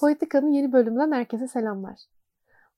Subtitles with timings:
[0.00, 2.00] Poetika'nın yeni bölümünden herkese selamlar.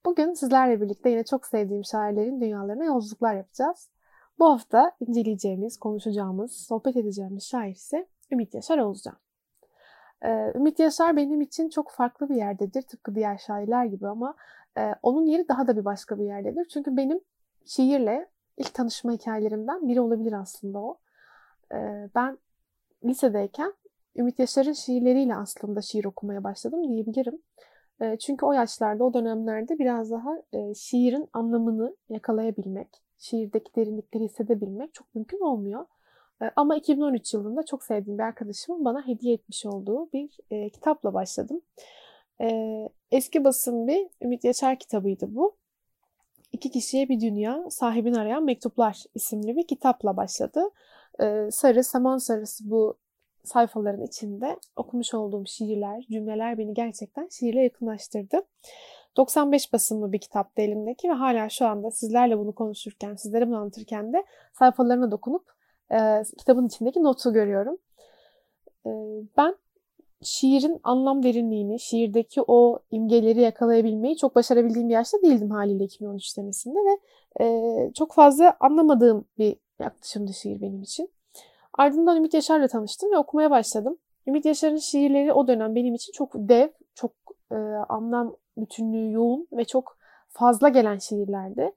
[0.07, 3.89] Bugün sizlerle birlikte yine çok sevdiğim şairlerin dünyalarına yolculuklar yapacağız.
[4.39, 9.17] Bu hafta inceleyeceğimiz, konuşacağımız, sohbet edeceğimiz şair ise Ümit Yaşar Oğuzcan.
[10.23, 14.35] Ee, Ümit Yaşar benim için çok farklı bir yerdedir tıpkı diğer şairler gibi ama
[14.79, 16.69] e, onun yeri daha da bir başka bir yerdedir.
[16.73, 17.21] Çünkü benim
[17.67, 20.99] şiirle ilk tanışma hikayelerimden biri olabilir aslında o.
[21.73, 22.39] Ee, ben
[23.05, 23.75] lisedeyken
[24.19, 27.43] Ümit Yaşar'ın şiirleriyle aslında şiir okumaya başladım diyebilirim.
[28.21, 30.43] Çünkü o yaşlarda, o dönemlerde biraz daha
[30.77, 35.87] şiirin anlamını yakalayabilmek, şiirdeki derinlikleri hissedebilmek çok mümkün olmuyor.
[36.57, 40.29] Ama 2013 yılında çok sevdiğim bir arkadaşımın bana hediye etmiş olduğu bir
[40.71, 41.61] kitapla başladım.
[43.11, 45.57] Eski basın bir Ümit Yaşar kitabıydı bu.
[46.53, 50.71] İki kişiye bir dünya, sahibini arayan mektuplar isimli bir kitapla başladı.
[51.51, 52.99] Sarı, saman sarısı bu
[53.45, 58.43] sayfaların içinde okumuş olduğum şiirler, cümleler beni gerçekten şiirle yakınlaştırdı.
[59.17, 64.13] 95 basımlı bir kitaptı elimdeki ve hala şu anda sizlerle bunu konuşurken, sizlere bunu anlatırken
[64.13, 65.45] de sayfalarına dokunup
[65.93, 67.79] e, kitabın içindeki notu görüyorum.
[68.87, 68.91] E,
[69.37, 69.57] ben
[70.23, 76.79] şiirin anlam derinliğini, şiirdeki o imgeleri yakalayabilmeyi çok başarabildiğim bir yaşta değildim haliyle 2013 senesinde
[76.79, 76.99] ve
[77.45, 81.11] e, çok fazla anlamadığım bir yaklaşımdı şiir benim için.
[81.79, 83.99] Ardından Ümit Yaşar'la tanıştım ve okumaya başladım.
[84.27, 87.13] Ümit Yaşar'ın şiirleri o dönem benim için çok dev, çok
[87.53, 87.57] e,
[87.89, 89.97] anlam bütünlüğü yoğun ve çok
[90.29, 91.73] fazla gelen şiirlerdi.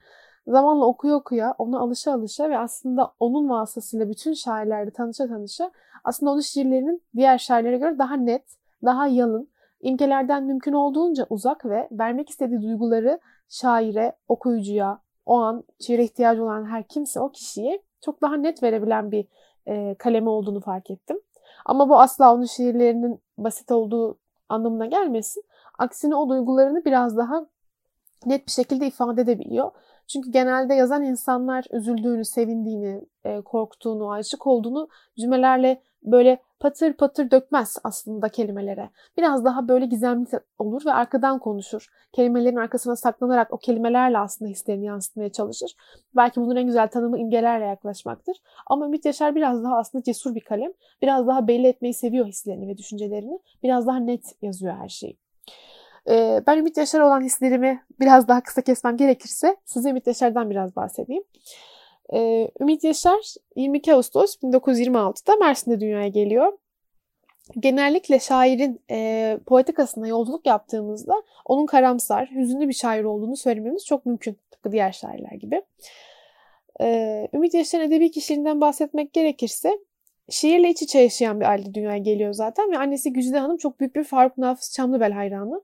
[0.47, 5.72] Zamanla okuya okuya, ona alışa alışa ve aslında onun vasıtasıyla bütün şairlerle tanışa tanışa
[6.03, 8.45] aslında onun şiirlerinin diğer şairlere göre daha net,
[8.85, 9.49] daha yalın,
[9.81, 16.66] imgelerden mümkün olduğunca uzak ve vermek istediği duyguları şaire, okuyucuya, o an şiire ihtiyacı olan
[16.66, 19.27] her kimse o kişiye çok daha net verebilen bir
[19.67, 21.20] e, kalemi olduğunu fark ettim.
[21.66, 24.18] Ama bu asla onun şiirlerinin basit olduğu
[24.50, 25.44] anlamına gelmesin.
[25.80, 27.45] Aksine o duygularını biraz daha
[28.26, 29.72] net bir şekilde ifade edebiliyor.
[30.08, 34.88] Çünkü genelde yazan insanlar üzüldüğünü, sevindiğini, e, korktuğunu, aşık olduğunu
[35.19, 38.89] cümlelerle böyle patır patır dökmez aslında kelimelere.
[39.17, 40.25] Biraz daha böyle gizemli
[40.59, 41.88] olur ve arkadan konuşur.
[42.13, 45.75] Kelimelerin arkasına saklanarak o kelimelerle aslında hislerini yansıtmaya çalışır.
[46.16, 48.38] Belki bunun en güzel tanımı imgelerle yaklaşmaktır.
[48.67, 50.72] Ama Ümit Yaşar biraz daha aslında cesur bir kalem.
[51.01, 53.39] Biraz daha belli etmeyi seviyor hislerini ve düşüncelerini.
[53.63, 55.17] Biraz daha net yazıyor her şeyi.
[56.09, 60.75] Ee, ben Ümit Yaşar olan hislerimi biraz daha kısa kesmem gerekirse size Ümit Yaşar'dan biraz
[60.75, 61.23] bahsedeyim.
[62.13, 66.57] Ee, Ümit Yaşar 22 Ağustos 1926'da Mersin'de dünyaya geliyor.
[67.59, 74.38] Genellikle şairin e, poetikasına yolculuk yaptığımızda onun karamsar, hüzünlü bir şair olduğunu söylememiz çok mümkün.
[74.51, 75.61] Tıpkı diğer şairler gibi.
[76.81, 79.79] Ee, Ümit Yaşar'ın edebi kişiliğinden bahsetmek gerekirse
[80.29, 83.95] şiirle iç içe yaşayan bir aile dünyaya geliyor zaten ve annesi Güzide Hanım çok büyük
[83.95, 85.61] bir Faruk Nafız Çamlıbel hayranı.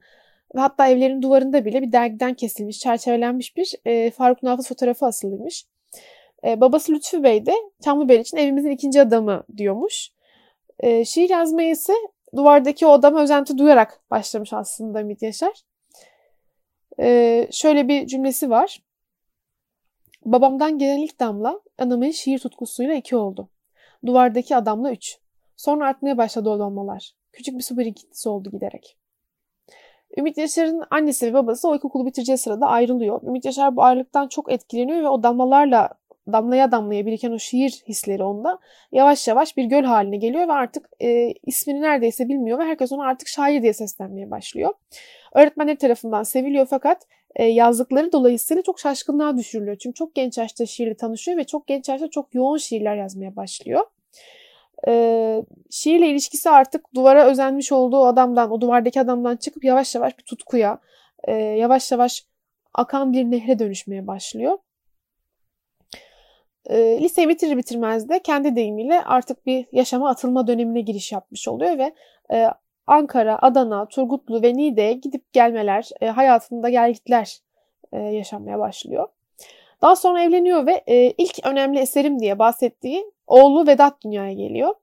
[0.55, 5.65] Ve hatta evlerin duvarında bile bir dergiden kesilmiş, çerçevelenmiş bir e, Faruk Nafız fotoğrafı asılıymış.
[6.47, 7.53] E, babası Lütfü Bey de
[7.83, 10.09] Çamlıbel için evimizin ikinci adamı diyormuş.
[10.79, 11.93] E, şiir yazmayı ise
[12.35, 15.61] duvardaki o adama özenti duyarak başlamış aslında Ümit Yaşar.
[16.99, 18.83] E, şöyle bir cümlesi var.
[20.25, 23.49] Babamdan gelen ilk damla anamın şiir tutkusuyla iki oldu.
[24.05, 25.17] Duvardaki adamla üç.
[25.55, 27.11] Sonra artmaya başladı o damlalar.
[27.31, 28.97] Küçük bir su birikintisi oldu giderek.
[30.17, 33.23] Ümit Yaşar'ın annesi ve babası o ilkokulu bitireceği sırada ayrılıyor.
[33.23, 35.89] Ümit Yaşar bu ayrılıktan çok etkileniyor ve o damlalarla
[36.33, 38.59] damlaya damlaya biriken o şiir hisleri onda
[38.91, 43.07] yavaş yavaş bir göl haline geliyor ve artık e, ismini neredeyse bilmiyor ve herkes ona
[43.07, 44.73] artık şair diye seslenmeye başlıyor.
[45.33, 49.77] Öğretmenleri tarafından seviliyor fakat e, yazdıkları dolayısıyla çok şaşkınlığa düşürülüyor.
[49.77, 53.85] Çünkü çok genç yaşta şiirle tanışıyor ve çok genç yaşta çok yoğun şiirler yazmaya başlıyor.
[54.88, 60.23] E, şiirle ilişkisi artık duvara özenmiş olduğu adamdan, o duvardaki adamdan çıkıp yavaş yavaş bir
[60.23, 60.79] tutkuya,
[61.27, 62.25] e, yavaş yavaş
[62.73, 64.57] akan bir nehre dönüşmeye başlıyor.
[66.69, 71.78] E, liseyi bitirir bitirmez de kendi deyimiyle artık bir yaşama atılma dönemine giriş yapmış oluyor
[71.78, 71.94] ve
[72.33, 72.47] e,
[72.88, 77.38] Ankara, Adana, Turgutlu ve Niğde'ye gidip gelmeler, e, hayatında gelgitler
[77.91, 79.07] e, yaşanmaya başlıyor.
[79.81, 84.75] Daha sonra evleniyor ve e, ilk önemli eserim diye bahsettiği oğlu Vedat dünyaya geliyor.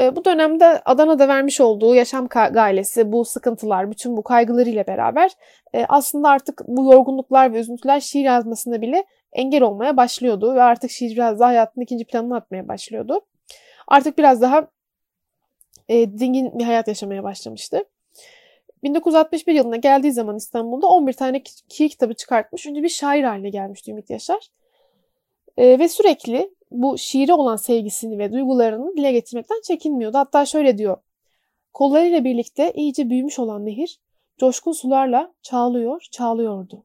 [0.00, 5.30] E, bu dönemde Adana'da vermiş olduğu yaşam gailesi, bu sıkıntılar, bütün bu kaygılarıyla beraber
[5.74, 9.04] e, aslında artık bu yorgunluklar ve üzüntüler şiir yazmasına bile
[9.34, 13.20] engel olmaya başlıyordu ve artık şiir biraz daha hayatının ikinci planına atmaya başlıyordu.
[13.88, 14.68] Artık biraz daha
[15.88, 17.84] e, dingin bir hayat yaşamaya başlamıştı.
[18.82, 21.42] 1961 yılına geldiği zaman İstanbul'da 11 tane
[21.72, 22.66] şiir kitabı çıkartmış.
[22.66, 24.48] Ünlü bir şair haline gelmişti Ümit Yaşar.
[25.56, 30.18] E, ve sürekli bu şiire olan sevgisini ve duygularını dile getirmekten çekinmiyordu.
[30.18, 30.96] Hatta şöyle diyor.
[31.72, 34.00] Kollarıyla birlikte iyice büyümüş olan nehir,
[34.38, 36.84] coşkun sularla çağlıyor, çağlıyordu.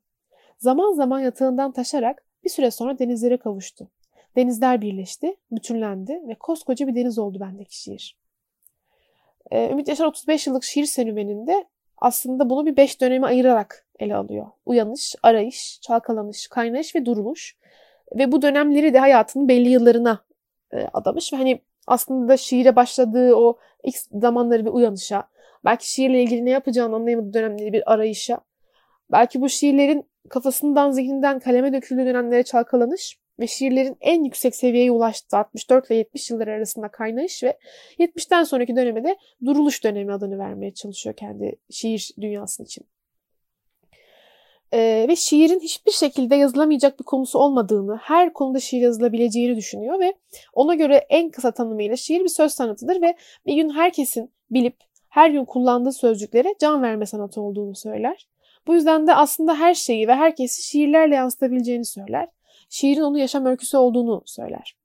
[0.58, 3.88] Zaman zaman yatağından taşarak bir süre sonra denizlere kavuştu.
[4.36, 8.18] Denizler birleşti, bütünlendi ve koskoca bir deniz oldu bendeki şiir.
[9.52, 11.66] Ee, Ümit Yaşar 35 yıllık şiir serüveninde
[11.98, 14.48] aslında bunu bir beş döneme ayırarak ele alıyor.
[14.66, 17.58] Uyanış, arayış, çalkalanış, kaynayış ve duruluş.
[18.16, 20.26] Ve bu dönemleri de hayatının belli yıllarına
[20.74, 25.24] e, adamış ve hani aslında şiire başladığı o ilk zamanları bir uyanışa,
[25.66, 28.40] belki şiirle ilgili ne yapacağını anlayamadığı dönemleri bir arayışa,
[29.12, 35.38] belki bu şiirlerin kafasından, zihninden kaleme döküldüğü dönemlere çalkalanış ve şiirlerin en yüksek seviyeye ulaştığı
[35.38, 37.58] 64 ile 70 yıllar arasında kaynayış ve
[38.00, 42.86] 70'ten sonraki döneme de duruluş dönemi adını vermeye çalışıyor kendi şiir dünyası için.
[44.74, 50.14] Ee, ve şiirin hiçbir şekilde yazılamayacak bir konusu olmadığını, her konuda şiir yazılabileceğini düşünüyor ve
[50.54, 53.16] ona göre en kısa tanımıyla şiir bir söz sanatıdır ve
[53.46, 54.76] bir gün herkesin bilip
[55.10, 58.28] her gün kullandığı sözcüklere can verme sanatı olduğunu söyler.
[58.70, 62.28] Bu yüzden de aslında her şeyi ve herkesi şiirlerle yansıtabileceğini söyler.
[62.70, 64.78] Şiirin onu yaşam öyküsü olduğunu söyler.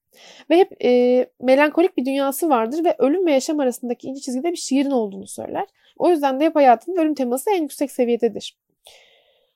[0.51, 4.57] Ve hep e, melankolik bir dünyası vardır ve ölüm ve yaşam arasındaki ince çizgide bir
[4.57, 5.67] şiirin olduğunu söyler.
[5.99, 8.59] O yüzden de hep hayatının ölüm teması en yüksek seviyededir.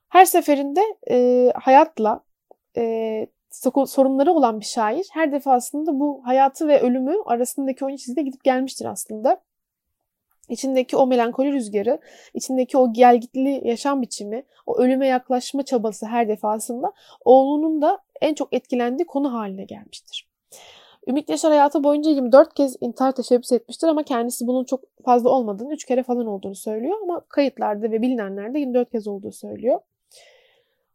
[0.08, 0.80] Her seferinde
[1.10, 2.20] e, hayatla
[2.76, 3.26] e,
[3.86, 8.84] sorunları olan bir şair her defasında bu hayatı ve ölümü arasındaki o çizgide gidip gelmiştir
[8.84, 9.40] aslında.
[10.48, 11.98] İçindeki o melankoli rüzgarı,
[12.34, 16.92] içindeki o gelgitli yaşam biçimi, o ölüme yaklaşma çabası her defasında
[17.24, 20.28] oğlunun da en çok etkilendiği konu haline gelmiştir.
[21.06, 25.74] Ümit Yaşar hayatı boyunca 24 kez intihar teşebbüs etmiştir ama kendisi bunun çok fazla olmadığını,
[25.74, 29.80] 3 kere falan olduğunu söylüyor ama kayıtlarda ve bilinenlerde 24 kez olduğu söylüyor.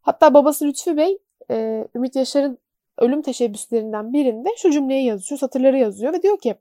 [0.00, 1.18] Hatta babası Lütfü Bey
[1.50, 2.58] e, Ümit Yaşar'ın
[2.98, 6.54] ölüm teşebbüslerinden birinde şu cümleyi yazıyor, şu satırları yazıyor ve diyor ki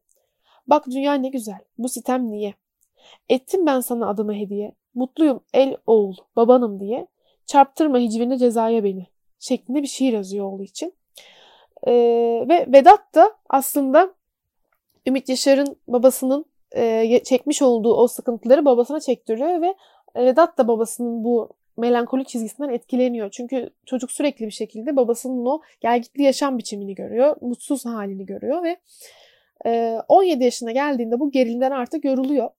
[0.68, 2.54] Bak dünya ne güzel, bu sitem niye?
[3.30, 7.08] Ettim ben sana adımı hediye, mutluyum el oğul, babanım diye.
[7.46, 9.08] Çarptırma hicvine cezaya beni
[9.40, 10.94] şeklinde bir şiir yazıyor oğlu için.
[11.88, 11.92] Ee,
[12.50, 14.14] ve Vedat da aslında
[15.08, 16.46] Ümit Yaşar'ın babasının
[16.76, 19.76] e, çekmiş olduğu o sıkıntıları babasına çektiriyor ve
[20.16, 23.30] Vedat da babasının bu melankolik çizgisinden etkileniyor.
[23.30, 28.78] Çünkü çocuk sürekli bir şekilde babasının o gelgitli yaşam biçimini görüyor, mutsuz halini görüyor ve
[30.08, 32.50] 17 yaşına geldiğinde bu gerilimden artık yoruluyor.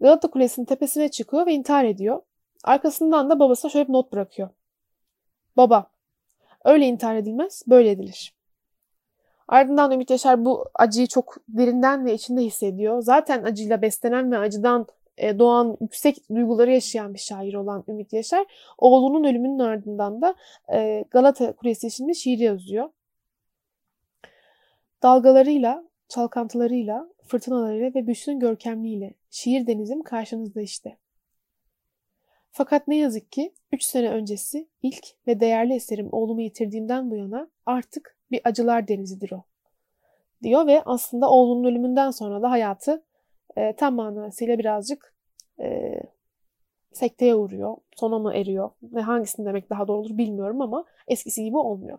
[0.00, 2.22] Galata Kulesi'nin tepesine çıkıyor ve intihar ediyor.
[2.64, 4.48] Arkasından da babasına şöyle bir not bırakıyor.
[5.56, 5.90] Baba,
[6.64, 8.34] öyle intihar edilmez, böyle edilir.
[9.48, 13.00] Ardından Ümit Yaşar bu acıyı çok derinden ve içinde hissediyor.
[13.02, 14.86] Zaten acıyla beslenen ve acıdan
[15.18, 18.46] e, doğan yüksek duyguları yaşayan bir şair olan Ümit Yaşar,
[18.78, 20.34] oğlunun ölümünün ardından da
[20.72, 22.90] e, Galata Kulesi isimli şiir yazıyor.
[25.02, 30.96] Dalgalarıyla, çalkantılarıyla, fırtınalarıyla ve bütün görkemliğiyle şiir denizim karşınızda işte.
[32.50, 37.50] Fakat ne yazık ki 3 sene öncesi ilk ve değerli eserim oğlumu yitirdiğimden bu yana
[37.66, 39.44] artık bir acılar denizidir o.
[40.42, 43.02] Diyor ve aslında oğlunun ölümünden sonra da hayatı
[43.56, 45.14] e, tam manasıyla birazcık
[45.60, 46.00] e,
[46.92, 47.76] sekteye uğruyor.
[47.96, 48.70] Sona mı eriyor?
[48.82, 51.98] Ve hangisini demek daha doğru olur bilmiyorum ama eskisi gibi olmuyor.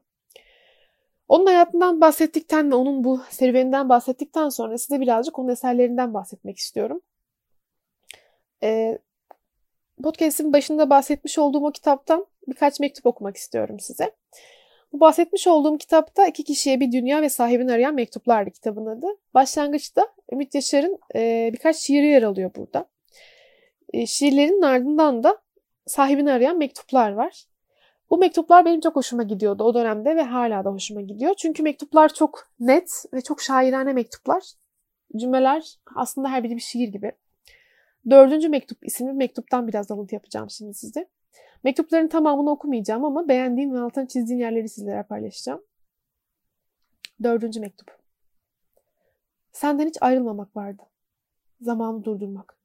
[1.27, 7.01] Onun hayatından bahsettikten ve onun bu serüveninden bahsettikten sonra size birazcık onun eserlerinden bahsetmek istiyorum.
[8.63, 8.99] E,
[10.03, 14.11] podcast'in başında bahsetmiş olduğum o kitaptan birkaç mektup okumak istiyorum size.
[14.93, 19.07] Bu bahsetmiş olduğum kitapta iki kişiye bir dünya ve sahibini arayan mektuplardı kitabın adı.
[19.33, 22.85] Başlangıçta Ümit Yaşar'ın e, birkaç şiiri yer alıyor burada.
[23.93, 25.41] E, şiirlerin ardından da
[25.85, 27.45] sahibini arayan mektuplar var.
[28.09, 31.33] Bu mektuplar benim çok hoşuma gidiyordu o dönemde ve hala da hoşuma gidiyor.
[31.37, 34.43] Çünkü mektuplar çok net ve çok şairane mektuplar.
[35.15, 37.11] Cümleler aslında her biri bir şiir gibi.
[38.09, 41.09] Dördüncü mektup isimli mektuptan biraz alıntı yapacağım şimdi size.
[41.63, 45.61] Mektupların tamamını okumayacağım ama beğendiğim ve altını çizdiğim yerleri sizlere paylaşacağım.
[47.23, 47.97] Dördüncü mektup.
[49.51, 50.83] Senden hiç ayrılmamak vardı.
[51.61, 52.57] Zamanı durdurmak.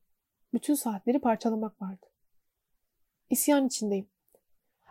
[0.54, 2.06] Bütün saatleri parçalamak vardı.
[3.30, 4.09] İsyan içindeyim.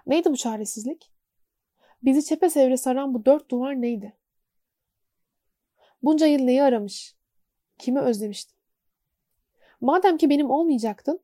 [0.09, 1.11] Neydi bu çaresizlik?
[2.03, 4.17] Bizi çepeçevre saran bu dört duvar neydi?
[6.03, 7.15] Bunca yıl neyi aramış?
[7.77, 8.57] Kimi özlemiştim?
[9.81, 11.19] Madem ki benim olmayacaktın,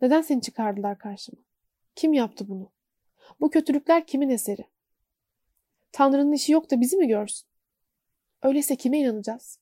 [0.00, 1.42] neden seni çıkardılar karşıma?
[1.94, 2.70] Kim yaptı bunu?
[3.40, 4.68] Bu kötülükler kimin eseri?
[5.92, 7.48] Tanrı'nın işi yok da bizi mi görsün?
[8.42, 9.58] Öyleyse kime inanacağız?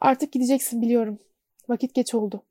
[0.00, 1.18] Artık gideceksin biliyorum.
[1.68, 2.44] Vakit geç oldu.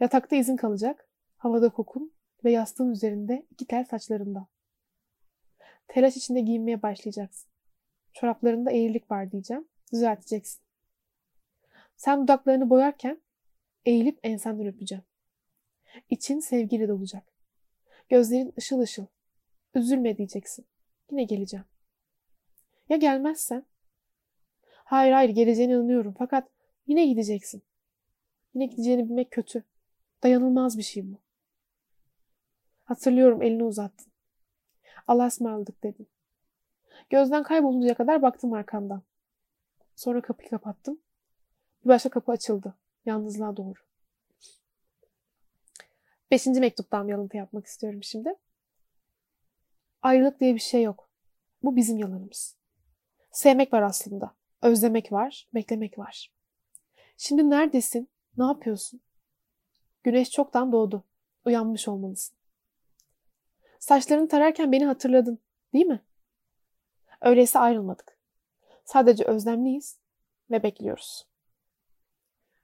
[0.00, 1.05] Yatakta izin kalacak,
[1.46, 2.12] havada kokun
[2.44, 4.46] ve yastığın üzerinde iki tel saçlarında.
[5.88, 7.50] Telaş içinde giyinmeye başlayacaksın.
[8.12, 9.68] Çoraplarında eğrilik var diyeceğim.
[9.92, 10.62] Düzelteceksin.
[11.96, 13.20] Sen dudaklarını boyarken
[13.84, 15.04] eğilip ensenden öpeceğim.
[16.10, 17.24] İçin sevgiyle dolacak.
[18.08, 19.06] Gözlerin ışıl ışıl.
[19.74, 20.66] Üzülme diyeceksin.
[21.10, 21.66] Yine geleceğim.
[22.88, 23.66] Ya gelmezsen?
[24.84, 26.48] Hayır hayır geleceğine inanıyorum fakat
[26.86, 27.62] yine gideceksin.
[28.54, 29.64] Yine gideceğini bilmek kötü.
[30.22, 31.25] Dayanılmaz bir şey bu.
[32.86, 34.12] Hatırlıyorum elini uzattın.
[35.06, 36.08] Allah'a ısmarladık dedin.
[37.10, 39.02] Gözden kayboluncaya kadar baktım arkamdan.
[39.96, 41.00] Sonra kapıyı kapattım.
[41.84, 42.74] Bir başka kapı açıldı.
[43.06, 43.78] Yalnızlığa doğru.
[46.30, 48.34] Beşinci mektuptan bir alıntı yapmak istiyorum şimdi.
[50.02, 51.08] Ayrılık diye bir şey yok.
[51.62, 52.56] Bu bizim yalanımız.
[53.30, 54.34] Sevmek var aslında.
[54.62, 56.32] Özlemek var, beklemek var.
[57.16, 58.08] Şimdi neredesin?
[58.36, 59.00] Ne yapıyorsun?
[60.04, 61.04] Güneş çoktan doğdu.
[61.44, 62.35] Uyanmış olmalısın.
[63.86, 65.38] Saçlarını tararken beni hatırladın,
[65.72, 66.04] değil mi?
[67.20, 68.18] Öyleyse ayrılmadık.
[68.84, 69.98] Sadece özlemliyiz
[70.50, 71.26] ve bekliyoruz.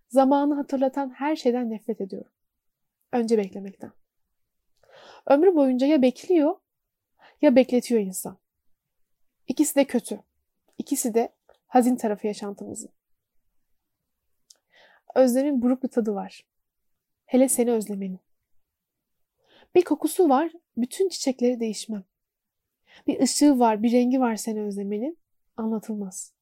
[0.08, 2.30] Zamanı hatırlatan her şeyden nefret ediyorum.
[3.12, 3.92] Önce beklemekten.
[5.26, 6.56] Ömrü boyunca ya bekliyor
[7.42, 8.38] ya bekletiyor insan.
[9.46, 10.20] İkisi de kötü.
[10.78, 11.34] İkisi de
[11.66, 12.90] hazin tarafı yaşantımızın.
[15.14, 16.46] Özlemin buruk bir tadı var.
[17.26, 18.20] Hele seni özlemenin.
[19.74, 22.04] Bir kokusu var, bütün çiçekleri değişmem.
[23.06, 25.18] Bir ışığı var, bir rengi var seni özlemenin,
[25.56, 26.32] anlatılmaz.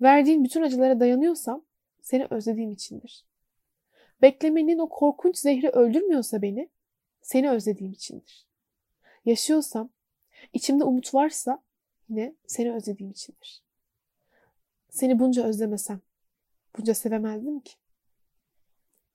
[0.00, 1.64] Verdiğin bütün acılara dayanıyorsam
[2.02, 3.24] seni özlediğim içindir.
[4.22, 6.68] Beklemenin o korkunç zehri öldürmüyorsa beni,
[7.22, 8.46] seni özlediğim içindir.
[9.24, 9.90] Yaşıyorsam,
[10.52, 11.62] içimde umut varsa
[12.08, 13.62] yine seni özlediğim içindir.
[14.90, 16.00] Seni bunca özlemesem,
[16.78, 17.74] bunca sevemezdim ki,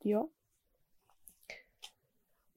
[0.04, 0.30] diyor.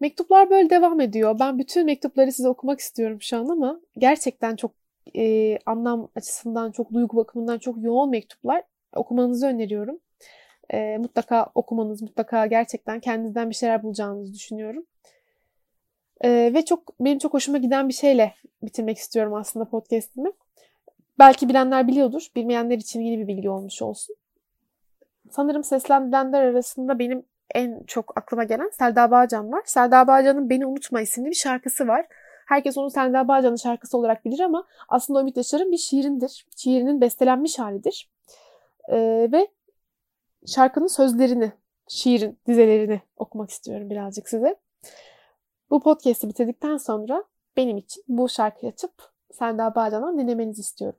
[0.01, 1.37] Mektuplar böyle devam ediyor.
[1.41, 4.73] Ben bütün mektupları size okumak istiyorum şu an ama gerçekten çok
[5.17, 8.63] e, anlam açısından, çok duygu bakımından çok yoğun mektuplar.
[8.97, 9.99] Okumanızı öneriyorum.
[10.73, 14.87] E, mutlaka okumanız, mutlaka gerçekten kendinizden bir şeyler bulacağınızı düşünüyorum.
[16.25, 20.33] E, ve çok benim çok hoşuma giden bir şeyle bitirmek istiyorum aslında podcast'imi.
[21.19, 22.27] Belki bilenler biliyordur.
[22.37, 24.17] Bilmeyenler için yeni bir bilgi olmuş olsun.
[25.31, 27.25] Sanırım seslendirilenler arasında benim
[27.55, 29.63] en çok aklıma gelen Selda Bağcan var.
[29.65, 32.07] Selda Bağcan'ın Beni Unutma isimli bir şarkısı var.
[32.47, 36.47] Herkes onu Selda Bağcan'ın şarkısı olarak bilir ama aslında Ümit Yaşar'ın bir şiirindir.
[36.57, 38.11] Şiirinin bestelenmiş halidir.
[38.89, 39.49] Ee, ve
[40.47, 41.53] şarkının sözlerini,
[41.89, 44.57] şiirin dizelerini okumak istiyorum birazcık size.
[45.71, 47.25] Bu podcast'i bitirdikten sonra
[47.57, 48.93] benim için bu şarkıyı açıp
[49.33, 50.99] Selda Bağcan'dan dinlemenizi istiyorum.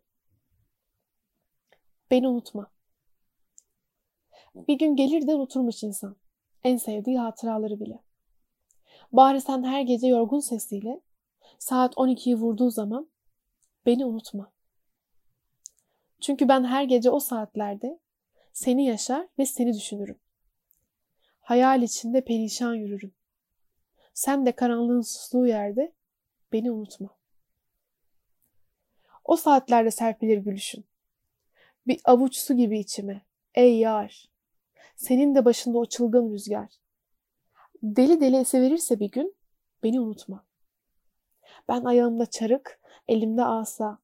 [2.12, 2.72] Beni unutma.
[4.56, 6.16] Bir gün gelir de unuturmuş insan.
[6.64, 8.00] En sevdiği hatıraları bile.
[9.12, 11.02] Bari sen her gece yorgun sesiyle
[11.60, 13.10] saat 12'yi vurduğu zaman
[13.86, 14.52] beni unutma.
[16.22, 18.00] Çünkü ben her gece o saatlerde
[18.54, 20.20] seni yaşar ve seni düşünürüm.
[21.40, 23.16] Hayal içinde perişan yürürüm.
[24.14, 25.94] Sen de karanlığın susduğu yerde
[26.52, 27.18] beni unutma.
[29.24, 30.86] O saatlerde serpilir gülüşün.
[31.88, 33.26] Bir avuç su gibi içime.
[33.56, 34.30] Ey yar,
[35.00, 36.70] senin de başında o çılgın rüzgar.
[37.84, 39.36] Deli deli esiverirse bir gün
[39.84, 40.46] beni unutma.
[41.68, 44.00] Ben ayağımda çarık, elimde asa.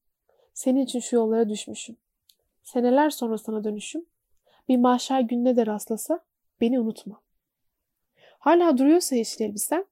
[0.53, 1.97] Senin için şu yollara düşmüşüm.
[2.63, 4.05] Seneler sonra sana dönüşüm.
[4.69, 6.19] Bir mahşer gününe de rastlasa
[6.61, 7.21] beni unutma.
[8.39, 9.85] Hala duruyorsa yeşil elbisen,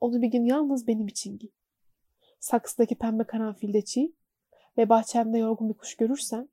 [0.00, 1.50] onu bir gün yalnız benim için giy.
[2.40, 4.12] Saksıdaki pembe karanfilde çiğ
[4.78, 6.48] ve bahçemde yorgun bir kuş görürsen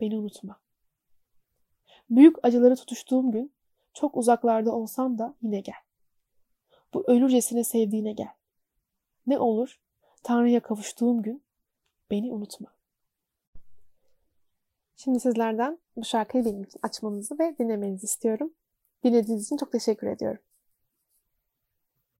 [0.00, 0.60] beni unutma.
[2.10, 3.52] Büyük acıları tutuştuğum gün
[3.94, 5.74] çok uzaklarda olsam da yine gel.
[6.94, 8.32] Bu ölürcesine sevdiğine gel.
[9.26, 9.80] Ne olur
[10.22, 11.42] Tanrı'ya kavuştuğum gün
[12.10, 12.68] beni unutma.
[14.96, 18.52] Şimdi sizlerden bu şarkıyı benim için açmanızı ve dinlemenizi istiyorum.
[19.04, 20.40] Dinlediğiniz için çok teşekkür ediyorum.